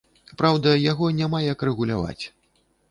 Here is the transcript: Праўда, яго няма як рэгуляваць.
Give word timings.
Праўда, 0.41 0.73
яго 0.91 1.11
няма 1.21 1.43
як 1.53 1.59
рэгуляваць. 1.71 2.21